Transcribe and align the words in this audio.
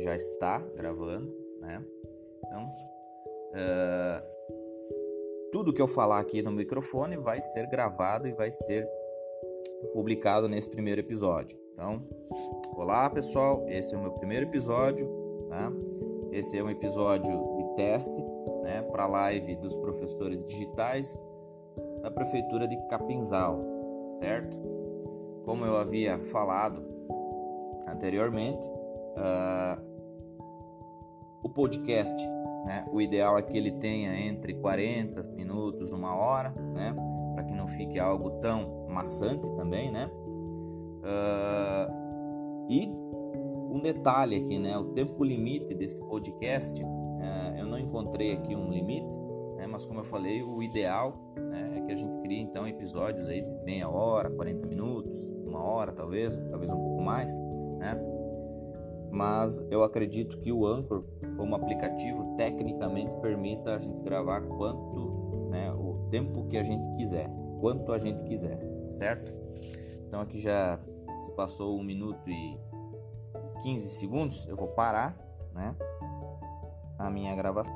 já 0.00 0.14
está 0.14 0.58
gravando, 0.74 1.32
né? 1.60 1.84
Então, 2.44 2.64
uh, 3.52 4.36
tudo 5.52 5.72
que 5.72 5.80
eu 5.80 5.88
falar 5.88 6.20
aqui 6.20 6.42
no 6.42 6.50
microfone 6.52 7.16
vai 7.16 7.40
ser 7.40 7.66
gravado 7.68 8.28
e 8.28 8.32
vai 8.32 8.50
ser 8.50 8.88
publicado 9.92 10.48
nesse 10.48 10.68
primeiro 10.68 11.00
episódio. 11.00 11.58
Então, 11.70 12.02
olá 12.74 13.08
pessoal, 13.10 13.64
esse 13.68 13.94
é 13.94 13.98
o 13.98 14.00
meu 14.00 14.12
primeiro 14.12 14.46
episódio, 14.46 15.08
tá? 15.48 15.72
Esse 16.32 16.58
é 16.58 16.62
um 16.62 16.70
episódio 16.70 17.56
de 17.56 17.74
teste, 17.76 18.22
né, 18.62 18.82
para 18.90 19.04
a 19.04 19.08
live 19.08 19.56
dos 19.56 19.74
professores 19.76 20.42
digitais 20.42 21.24
da 22.02 22.10
prefeitura 22.10 22.66
de 22.66 22.76
Capinzal, 22.88 23.58
certo? 24.08 24.58
Como 25.44 25.64
eu 25.64 25.76
havia 25.76 26.18
falado 26.18 26.84
anteriormente, 27.86 28.68
uh, 29.16 29.82
o 31.42 31.48
podcast, 31.48 32.16
né, 32.64 32.84
o 32.92 33.00
ideal 33.00 33.38
é 33.38 33.42
que 33.42 33.56
ele 33.56 33.70
tenha 33.70 34.18
entre 34.18 34.54
40 34.54 35.22
minutos, 35.34 35.92
uma 35.92 36.16
hora, 36.16 36.50
né, 36.50 36.94
para 37.34 37.44
que 37.44 37.54
não 37.54 37.66
fique 37.68 37.98
algo 37.98 38.30
tão 38.40 38.86
maçante 38.88 39.48
também, 39.52 39.90
né? 39.90 40.10
Uh, 41.06 42.66
e 42.68 42.88
um 43.70 43.80
detalhe 43.80 44.36
aqui, 44.36 44.58
né? 44.58 44.76
O 44.78 44.86
tempo 44.86 45.22
limite 45.22 45.74
desse 45.74 46.00
podcast, 46.00 46.82
uh, 46.82 47.58
eu 47.58 47.66
não 47.66 47.78
encontrei 47.78 48.32
aqui 48.32 48.56
um 48.56 48.70
limite, 48.70 49.16
né? 49.56 49.66
Mas 49.66 49.84
como 49.84 50.00
eu 50.00 50.04
falei, 50.04 50.42
o 50.42 50.62
ideal 50.62 51.14
né, 51.36 51.74
é 51.76 51.80
que 51.82 51.92
a 51.92 51.94
gente 51.96 52.18
crie 52.20 52.40
então 52.40 52.66
episódios 52.66 53.28
aí 53.28 53.42
de 53.42 53.54
meia 53.64 53.88
hora, 53.88 54.30
40 54.30 54.66
minutos, 54.66 55.30
uma 55.46 55.62
hora 55.62 55.92
talvez, 55.92 56.36
talvez 56.50 56.72
um 56.72 56.80
pouco 56.80 57.02
mais, 57.02 57.30
né? 57.78 57.94
Mas 59.16 59.64
eu 59.70 59.82
acredito 59.82 60.38
que 60.40 60.52
o 60.52 60.66
Anchor, 60.66 61.02
como 61.38 61.54
aplicativo, 61.54 62.36
tecnicamente 62.36 63.16
permita 63.16 63.74
a 63.74 63.78
gente 63.78 64.02
gravar 64.02 64.42
quanto, 64.42 65.48
né, 65.48 65.72
o 65.72 66.06
tempo 66.10 66.46
que 66.48 66.58
a 66.58 66.62
gente 66.62 66.86
quiser, 66.92 67.26
quanto 67.58 67.94
a 67.94 67.98
gente 67.98 68.22
quiser, 68.24 68.58
certo? 68.90 69.32
Então 70.06 70.20
aqui 70.20 70.38
já 70.38 70.78
se 71.16 71.30
passou 71.32 71.78
um 71.78 71.82
minuto 71.82 72.28
e 72.28 72.60
15 73.62 73.88
segundos, 73.88 74.46
eu 74.48 74.54
vou 74.54 74.68
parar, 74.68 75.16
né? 75.54 75.74
A 76.98 77.08
minha 77.08 77.34
gravação. 77.34 77.74